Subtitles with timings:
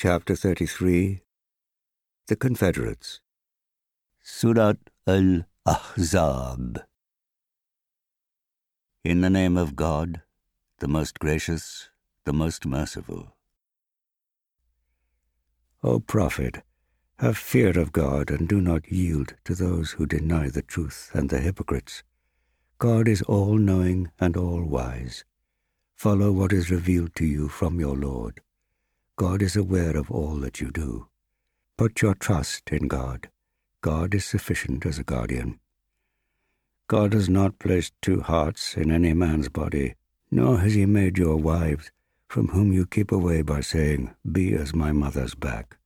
[0.00, 1.22] Chapter 33
[2.28, 3.18] The Confederates
[4.22, 4.76] Surat
[5.08, 6.84] al Ahzab
[9.02, 10.22] In the name of God,
[10.78, 11.90] the most gracious,
[12.24, 13.34] the most merciful.
[15.82, 16.62] O Prophet,
[17.18, 21.28] have fear of God and do not yield to those who deny the truth and
[21.28, 22.04] the hypocrites.
[22.78, 25.24] God is all knowing and all wise.
[25.96, 28.42] Follow what is revealed to you from your Lord.
[29.18, 31.08] God is aware of all that you do.
[31.76, 33.28] Put your trust in God.
[33.80, 35.58] God is sufficient as a guardian.
[36.86, 39.96] God has not placed two hearts in any man's body,
[40.30, 41.90] nor has he made your wives,
[42.28, 45.78] from whom you keep away by saying, Be as my mother's back,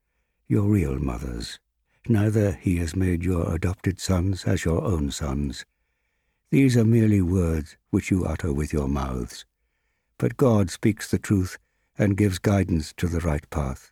[0.46, 1.58] your real mothers.
[2.06, 5.64] Neither he has made your adopted sons as your own sons.
[6.50, 9.46] These are merely words which you utter with your mouths.
[10.18, 11.56] But God speaks the truth
[11.98, 13.90] and gives guidance to the right path.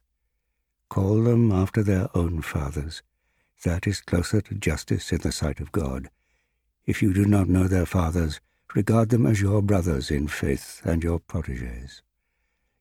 [0.88, 3.02] Call them after their own fathers.
[3.64, 6.10] That is closer to justice in the sight of God.
[6.86, 8.40] If you do not know their fathers,
[8.74, 12.00] regard them as your brothers in faith and your protégés.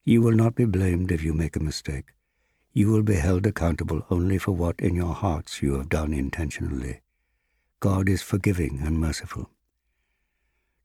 [0.03, 2.13] You will not be blamed if you make a mistake.
[2.73, 7.01] You will be held accountable only for what in your hearts you have done intentionally.
[7.79, 9.49] God is forgiving and merciful.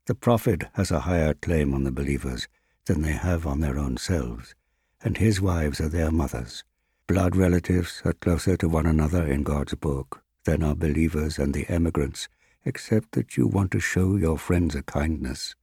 [0.07, 2.49] The prophet has a higher claim on the believers
[2.87, 4.55] than they have on their own selves,
[5.03, 6.65] and his wives are their mothers.
[7.07, 11.67] Blood relatives are closer to one another in God's book than are believers and the
[11.69, 12.29] emigrants,
[12.65, 15.55] except that you want to show your friends a kindness.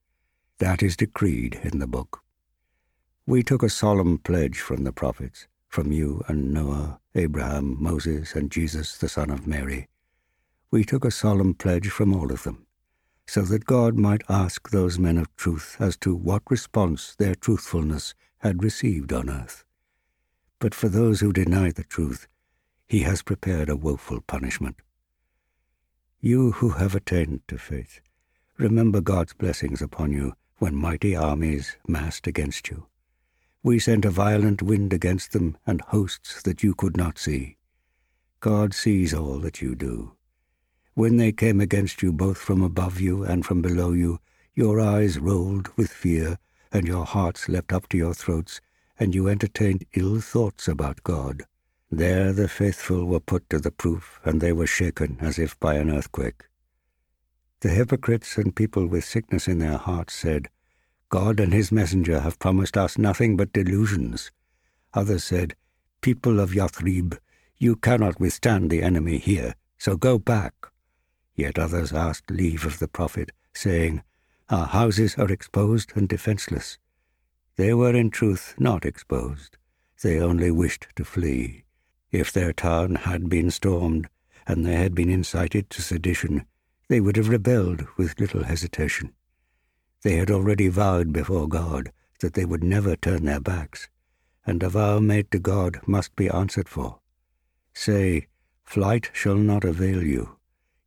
[0.59, 2.21] That is decreed in the book.
[3.25, 8.51] We took a solemn pledge from the prophets, from you and Noah, Abraham, Moses, and
[8.51, 9.87] Jesus, the son of Mary.
[10.69, 12.65] We took a solemn pledge from all of them
[13.31, 18.13] so that God might ask those men of truth as to what response their truthfulness
[18.39, 19.63] had received on earth.
[20.59, 22.27] But for those who deny the truth,
[22.89, 24.81] he has prepared a woeful punishment.
[26.19, 28.01] You who have attained to faith,
[28.57, 32.87] remember God's blessings upon you when mighty armies massed against you.
[33.63, 37.55] We sent a violent wind against them and hosts that you could not see.
[38.41, 40.17] God sees all that you do.
[40.93, 44.19] When they came against you both from above you and from below you,
[44.53, 46.37] your eyes rolled with fear,
[46.71, 48.59] and your hearts leapt up to your throats,
[48.99, 51.43] and you entertained ill thoughts about God.
[51.89, 55.75] There the faithful were put to the proof, and they were shaken as if by
[55.75, 56.43] an earthquake.
[57.61, 60.49] The hypocrites and people with sickness in their hearts said,
[61.07, 64.31] God and his messenger have promised us nothing but delusions.
[64.93, 65.55] Others said,
[66.01, 67.17] People of Yathrib,
[67.57, 70.70] you cannot withstand the enemy here, so go back.
[71.35, 74.03] Yet others asked leave of the prophet, saying,
[74.49, 76.77] Our houses are exposed and defenseless.
[77.55, 79.57] They were in truth not exposed.
[80.01, 81.63] They only wished to flee.
[82.11, 84.09] If their town had been stormed,
[84.47, 86.45] and they had been incited to sedition,
[86.89, 89.13] they would have rebelled with little hesitation.
[90.01, 93.87] They had already vowed before God that they would never turn their backs,
[94.45, 96.99] and a vow made to God must be answered for.
[97.73, 98.27] Say,
[98.63, 100.37] Flight shall not avail you.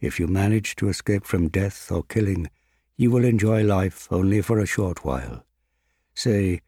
[0.04, 2.50] If you manage to escape from death or killing,
[2.94, 5.46] you will enjoy life only for a short while.
[6.14, 6.60] Say,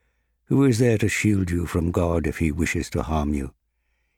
[0.44, 3.52] who is there to shield you from God if he wishes to harm you?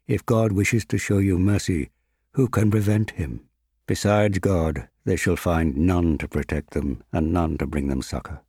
[0.06, 1.90] If God wishes to show you mercy,
[2.34, 3.40] who can prevent him?
[3.88, 8.42] Besides God, they shall find none to protect them and none to bring them succor.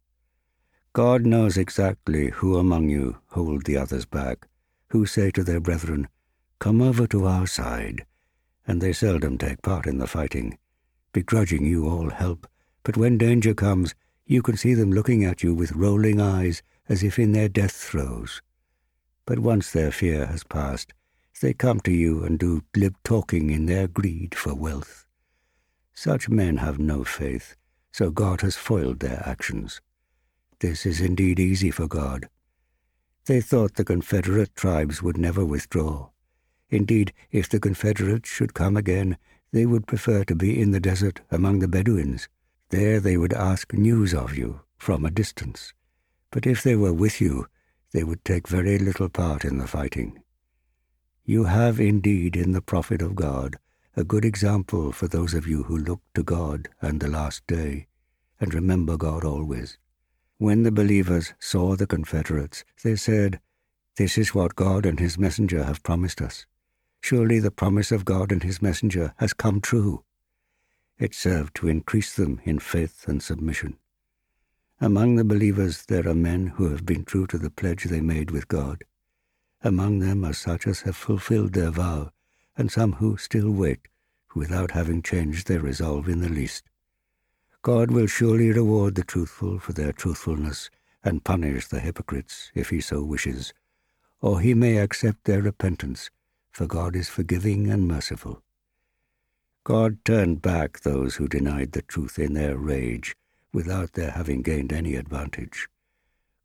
[0.93, 4.47] God knows exactly who among you hold the others back,
[4.89, 6.09] who say to their brethren,
[6.59, 8.05] Come over to our side,
[8.69, 10.55] and they seldom take part in the fighting,
[11.11, 12.47] begrudging you all help.
[12.83, 13.95] But when danger comes,
[14.27, 17.71] you can see them looking at you with rolling eyes as if in their death
[17.71, 18.43] throes.
[19.25, 20.93] But once their fear has passed,
[21.41, 25.07] they come to you and do glib talking in their greed for wealth.
[25.95, 27.55] Such men have no faith,
[27.91, 29.81] so God has foiled their actions.
[30.59, 32.29] This is indeed easy for God.
[33.25, 36.09] They thought the Confederate tribes would never withdraw.
[36.69, 39.17] Indeed, if the Confederates should come again,
[39.51, 42.29] they would prefer to be in the desert among the Bedouins.
[42.69, 45.73] There they would ask news of you from a distance.
[46.31, 47.47] But if they were with you,
[47.91, 50.21] they would take very little part in the fighting.
[51.25, 53.57] You have indeed in the prophet of God
[53.95, 57.87] a good example for those of you who look to God and the last day,
[58.39, 59.77] and remember God always.
[60.37, 63.41] When the believers saw the Confederates, they said,
[63.97, 66.45] This is what God and his messenger have promised us.
[67.01, 70.03] Surely the promise of God and his messenger has come true.
[70.97, 73.77] It served to increase them in faith and submission.
[74.81, 78.31] Among the believers there are men who have been true to the pledge they made
[78.31, 78.83] with God.
[79.61, 82.11] Among them are such as have fulfilled their vow,
[82.55, 83.87] and some who still wait,
[84.35, 86.63] without having changed their resolve in the least.
[87.61, 90.69] God will surely reward the truthful for their truthfulness,
[91.03, 93.53] and punish the hypocrites, if he so wishes,
[94.21, 96.09] or he may accept their repentance,
[96.59, 98.43] for God is forgiving and merciful.
[99.63, 103.15] God turned back those who denied the truth in their rage,
[103.53, 105.69] without their having gained any advantage.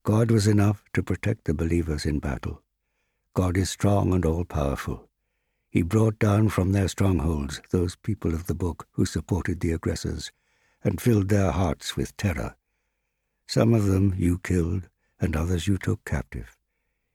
[0.05, 2.63] God was enough to protect the believers in battle.
[3.35, 5.09] God is strong and all powerful.
[5.69, 10.31] He brought down from their strongholds those people of the book who supported the aggressors
[10.85, 12.55] and filled their hearts with terror.
[13.49, 14.89] Some of them you killed,
[15.21, 16.57] and others you took captive.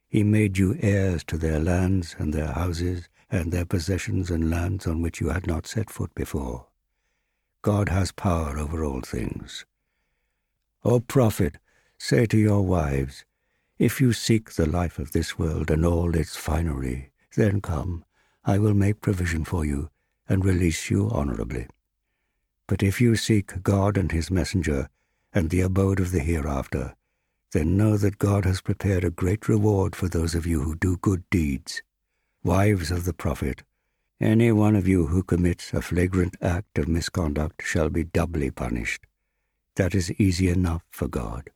[0.10, 4.88] He made you heirs to their lands and their houses and their possessions and lands
[4.88, 6.66] on which you had not set foot before.
[7.62, 9.66] God has power over all things.
[10.84, 11.58] O prophet,
[12.00, 13.24] say to your wives,
[13.78, 18.04] If you seek the life of this world and all its finery, then come,
[18.44, 19.92] I will make provision for you
[20.28, 21.68] and release you honorably.
[22.66, 24.90] But if you seek God and his messenger
[25.34, 26.96] and the abode of the hereafter,
[27.52, 30.98] then know that God has prepared a great reward for those of you who do
[30.98, 31.82] good deeds
[32.44, 33.64] wives of the prophet,
[34.22, 39.06] any one of you who commits a flagrant act of misconduct shall be doubly punished.
[39.76, 41.50] That is easy enough for God.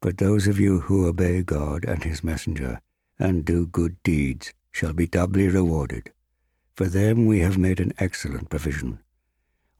[0.00, 2.80] But those of you who obey God and his messenger
[3.18, 6.12] and do good deeds shall be doubly rewarded.
[6.74, 9.00] For them we have made an excellent provision.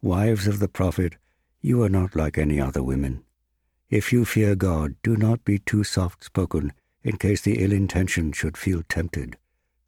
[0.00, 1.16] Wives of the prophet,
[1.60, 3.24] you are not like any other women.
[3.90, 6.72] If you fear God, do not be too soft spoken
[7.02, 9.36] in case the ill intentioned should feel tempted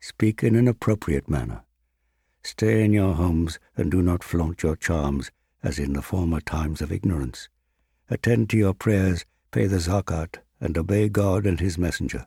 [0.00, 1.64] Speak in an appropriate manner.
[2.44, 6.80] Stay in your homes and do not flaunt your charms as in the former times
[6.80, 7.48] of ignorance.
[8.08, 12.26] Attend to your prayers, pay the zakat, and obey God and his messenger.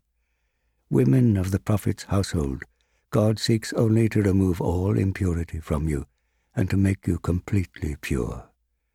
[0.89, 2.63] Women of the Prophet's household,
[3.09, 6.05] God seeks only to remove all impurity from you
[6.53, 8.49] and to make you completely pure.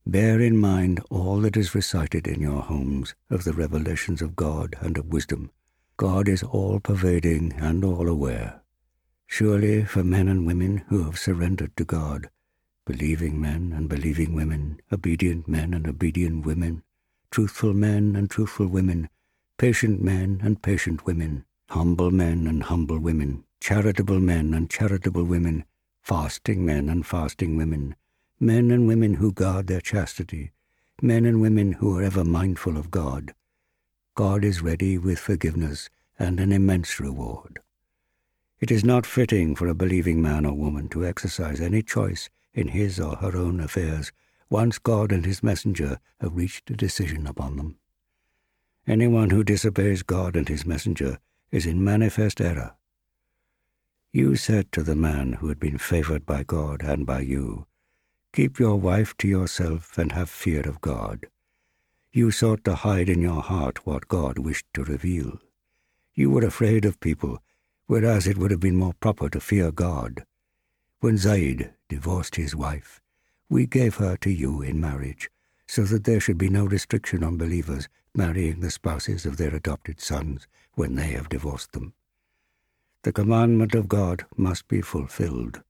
[0.09, 4.77] Bear in mind all that is recited in your homes of the revelations of God
[4.81, 5.51] and of wisdom.
[5.97, 8.63] God is all pervading and all aware.
[9.27, 12.31] Surely for men and women who have surrendered to God,
[12.85, 16.85] believing men and believing women, obedient men and obedient women,
[17.33, 19.09] truthful men and truthful women,
[19.59, 25.65] patient men and patient women, humble men and humble women, charitable men and charitable women,
[26.01, 27.97] fasting men and fasting women,
[28.39, 30.51] men and women who guard their chastity,
[31.01, 33.35] men and women who are ever mindful of God.
[34.15, 35.89] God is ready with forgiveness
[36.19, 37.61] and an immense reward.
[38.61, 42.69] It is not fitting for a believing man or woman to exercise any choice in
[42.69, 44.13] his or her own affairs
[44.51, 47.77] once God and his messenger have reached a decision upon them.
[48.87, 51.19] Anyone who disobeys God and his messenger
[51.51, 52.75] is in manifest error.
[54.13, 57.67] You said to the man who had been favored by God and by you,
[58.37, 61.27] Keep your wife to yourself and have fear of God.
[62.13, 65.41] You sought to hide in your heart what God wished to reveal.
[66.15, 67.41] You were afraid of people
[67.87, 70.27] whereas it would have been more proper to fear God.
[71.01, 73.01] When Zaid divorced his wife,
[73.49, 75.31] we gave her to you in marriage,
[75.67, 79.99] so that there should be no restriction on believers marrying the spouses of their adopted
[79.99, 81.95] sons when they have divorced them.
[83.03, 85.63] The commandment of God must be fulfilled.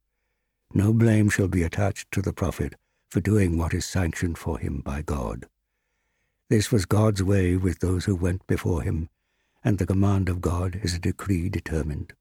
[0.72, 2.74] No blame shall be attached to the prophet
[3.08, 5.46] for doing what is sanctioned for him by God.
[6.48, 9.08] This was God's way with those who went before him
[9.66, 12.12] and the command of God is a decree determined.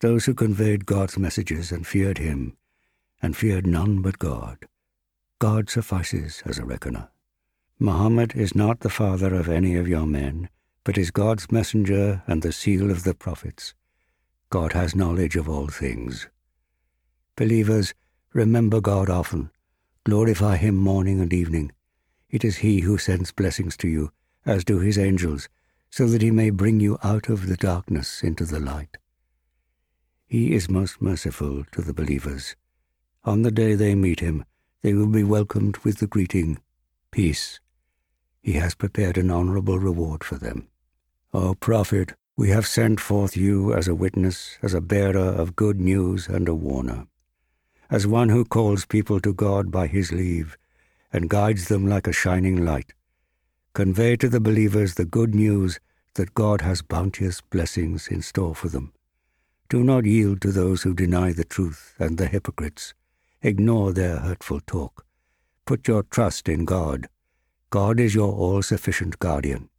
[0.00, 2.58] Those who conveyed God's messages and feared him,
[3.22, 4.58] and feared none but God,
[5.38, 7.08] God suffices as a reckoner.
[7.78, 10.50] Muhammad is not the father of any of your men,
[10.84, 13.72] but is God's messenger and the seal of the prophets.
[14.50, 16.28] God has knowledge of all things.
[17.36, 17.94] Believers,
[18.34, 19.50] remember God often,
[20.04, 21.72] glorify him morning and evening.
[22.28, 24.12] It is he who sends blessings to you,
[24.44, 25.48] as do his angels,
[25.90, 28.98] so that he may bring you out of the darkness into the light.
[30.26, 32.56] He is most merciful to the believers.
[33.24, 34.44] On the day they meet him,
[34.82, 36.58] they will be welcomed with the greeting,
[37.10, 37.60] Peace.
[38.42, 40.68] He has prepared an honorable reward for them.
[41.32, 45.78] O Prophet, we have sent forth you as a witness, as a bearer of good
[45.78, 47.06] news and a warner,
[47.92, 50.58] as one who calls people to God by his leave
[51.12, 52.94] and guides them like a shining light
[53.74, 55.80] convey to the believers the good news
[56.14, 58.92] that God has bounteous blessings in store for them.
[59.70, 62.92] Do not yield to those who deny the truth and the hypocrites.
[63.40, 65.06] Ignore their hurtful talk.
[65.64, 67.08] Put your trust in God.
[67.70, 69.70] God is your all sufficient guardian.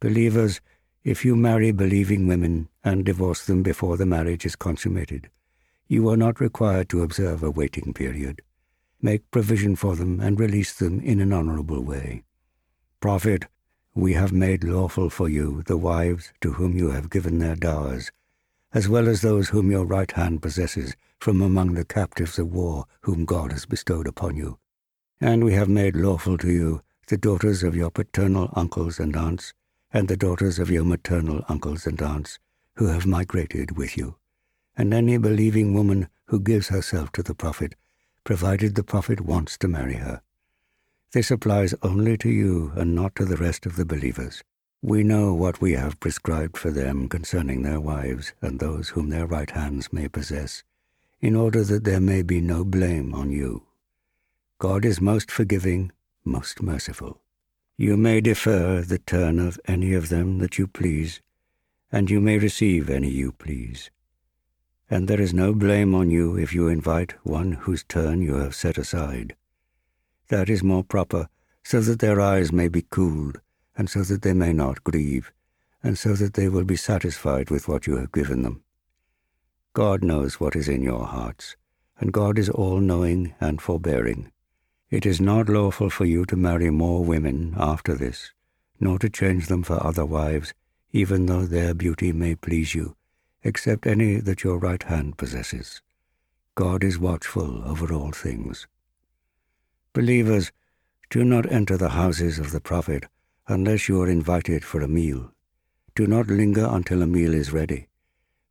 [0.00, 0.60] Believers,
[1.02, 5.30] If you marry believing women and divorce them before the marriage is consummated,
[5.90, 8.40] you are not required to observe a waiting period.
[9.02, 12.22] Make provision for them and release them in an honorable way.
[13.00, 13.46] Prophet,
[13.92, 18.12] we have made lawful for you the wives to whom you have given their dowers,
[18.72, 22.86] as well as those whom your right hand possesses from among the captives of war
[23.00, 24.60] whom God has bestowed upon you.
[25.20, 29.54] And we have made lawful to you the daughters of your paternal uncles and aunts,
[29.92, 32.38] and the daughters of your maternal uncles and aunts,
[32.76, 34.14] who have migrated with you,
[34.80, 37.74] and any believing woman who gives herself to the prophet,
[38.24, 40.22] provided the prophet wants to marry her.
[41.12, 44.42] This applies only to you and not to the rest of the believers.
[44.80, 49.26] We know what we have prescribed for them concerning their wives and those whom their
[49.26, 50.62] right hands may possess,
[51.20, 53.64] in order that there may be no blame on you.
[54.58, 55.92] God is most forgiving,
[56.24, 57.20] most merciful.
[57.76, 61.20] You may defer the turn of any of them that you please,
[61.92, 63.90] and you may receive any you please.
[64.90, 68.56] And there is no blame on you if you invite one whose turn you have
[68.56, 69.36] set aside.
[70.28, 71.28] That is more proper,
[71.62, 73.40] so that their eyes may be cooled,
[73.76, 75.32] and so that they may not grieve,
[75.82, 78.64] and so that they will be satisfied with what you have given them.
[79.72, 81.54] God knows what is in your hearts,
[82.00, 84.32] and God is all knowing and forbearing.
[84.90, 88.32] It is not lawful for you to marry more women after this,
[88.80, 90.52] nor to change them for other wives,
[90.90, 92.96] even though their beauty may please you,
[93.42, 95.80] except any that your right hand possesses.
[96.54, 98.66] God is watchful over all things.
[99.92, 100.52] Believers,
[101.08, 103.06] do not enter the houses of the prophet
[103.48, 105.32] unless you are invited for a meal.
[105.94, 107.88] Do not linger until a meal is ready.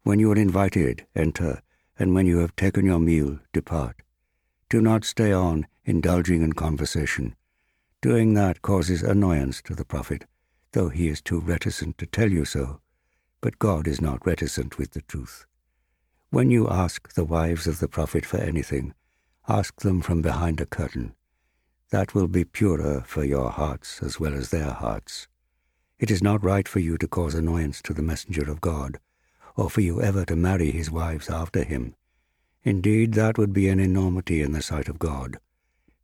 [0.04, 1.62] When you are invited, enter,
[1.98, 4.02] and when you have taken your meal, depart.
[4.70, 7.36] Do not stay on indulging in conversation.
[8.02, 10.26] Doing that causes annoyance to the prophet,
[10.72, 12.82] though he is too reticent to tell you so.
[13.42, 15.46] But God is not reticent with the truth.
[16.30, 18.94] When you ask the wives of the prophet for anything,
[19.48, 21.16] ask them from behind a curtain.
[21.90, 25.28] That will be purer for your hearts as well as their hearts.
[25.98, 29.00] It is not right for you to cause annoyance to the messenger of God,
[29.56, 31.96] or for you ever to marry his wives after him.
[32.64, 35.40] Indeed, that would be an enormity in the sight of God.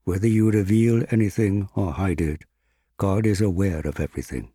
[0.05, 2.45] Whether you reveal anything or hide it,
[2.97, 4.53] God is aware of everything.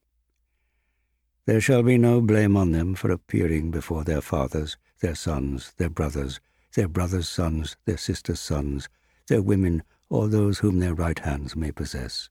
[1.50, 5.90] There shall be no blame on them for appearing before their fathers, their sons, their
[5.90, 6.38] brothers,
[6.76, 8.88] their brothers' sons, their sisters' sons,
[9.26, 12.30] their women, or those whom their right hands may possess.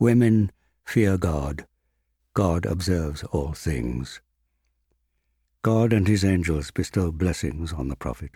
[0.00, 0.50] Women,
[0.84, 1.68] fear God.
[2.34, 4.20] God observes all things.
[5.62, 8.32] God and his angels bestow blessings on the prophet.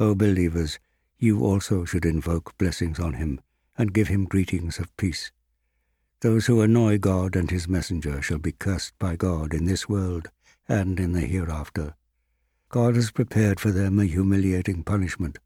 [0.00, 0.78] O believers,
[1.18, 3.42] you also should invoke blessings on him
[3.76, 5.32] and give him greetings of peace.
[6.22, 10.30] Those who annoy God and his messenger shall be cursed by God in this world
[10.68, 11.94] and in the hereafter.
[12.68, 15.40] God has prepared for them a humiliating punishment.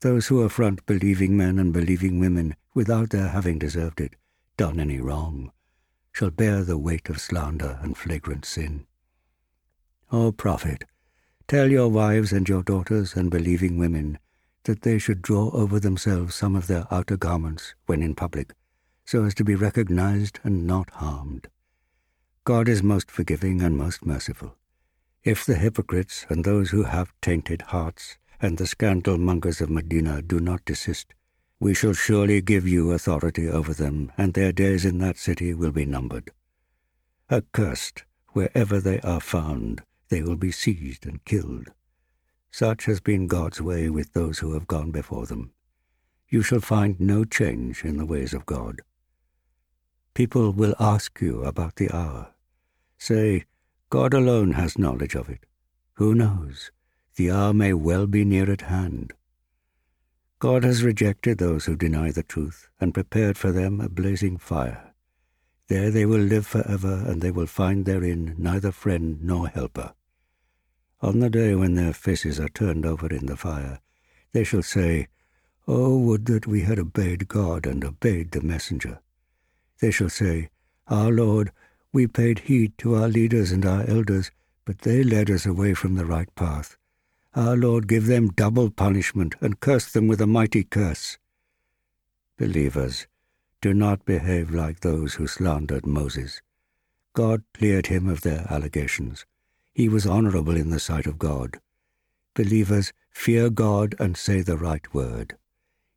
[0.00, 4.14] Those who affront believing men and believing women without their having deserved it,
[4.56, 5.50] done any wrong,
[6.12, 8.86] shall bear the weight of slander and flagrant sin.
[10.12, 10.84] O prophet,
[11.48, 14.20] tell your wives and your daughters and believing women
[14.64, 18.54] that they should draw over themselves some of their outer garments when in public,
[19.10, 21.48] so as to be recognized and not harmed.
[22.44, 24.54] God is most forgiving and most merciful.
[25.24, 30.22] If the hypocrites and those who have tainted hearts and the scandal mongers of Medina
[30.22, 31.12] do not desist,
[31.58, 35.72] we shall surely give you authority over them, and their days in that city will
[35.72, 36.30] be numbered.
[37.28, 41.66] Accursed, wherever they are found, they will be seized and killed.
[42.52, 45.50] Such has been God's way with those who have gone before them.
[46.28, 48.82] You shall find no change in the ways of God.
[50.14, 52.34] People will ask you about the hour.
[52.98, 53.44] Say,
[53.88, 55.46] God alone has knowledge of it.
[55.94, 56.70] Who knows?
[57.16, 59.12] The hour may well be near at hand.
[60.38, 64.94] God has rejected those who deny the truth and prepared for them a blazing fire.
[65.68, 69.92] There they will live forever, and they will find therein neither friend nor helper.
[71.02, 73.80] On the day when their faces are turned over in the fire,
[74.32, 75.08] they shall say,
[75.68, 79.00] Oh, would that we had obeyed God and obeyed the messenger.
[79.80, 80.50] They shall say,
[80.88, 81.52] Our Lord,
[81.92, 84.30] we paid heed to our leaders and our elders,
[84.64, 86.76] but they led us away from the right path.
[87.34, 91.18] Our Lord, give them double punishment and curse them with a mighty curse.
[92.36, 93.06] Believers,
[93.60, 96.42] do not behave like those who slandered Moses.
[97.12, 99.26] God cleared him of their allegations.
[99.72, 101.58] He was honorable in the sight of God.
[102.34, 105.36] Believers, fear God and say the right word.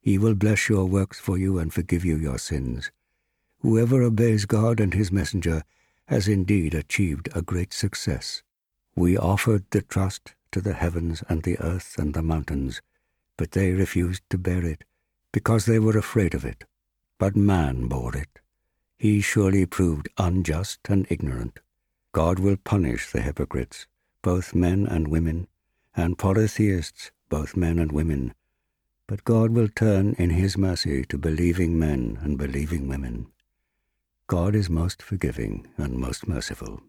[0.01, 2.91] He will bless your works for you and forgive you your sins.
[3.63, 5.63] Whoever obeys God and his messenger
[6.07, 8.43] has indeed achieved a great success.
[8.93, 12.81] We offered the trust to the heavens and the earth and the mountains,
[13.37, 14.83] but they refused to bear it,
[15.31, 16.65] because they were afraid of it.
[17.17, 18.39] But man bore it.
[18.97, 21.59] He surely proved unjust and ignorant.
[22.11, 23.87] God will punish the hypocrites,
[24.21, 25.47] both men and women,
[25.95, 28.35] and polytheists, both men and women.
[29.07, 33.27] But God will turn in his mercy to believing men and believing women.
[34.27, 36.81] God is most forgiving and most merciful.